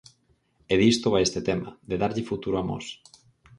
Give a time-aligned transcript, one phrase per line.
[0.71, 2.85] E disto vai este tema, de darlle futuro a Mos.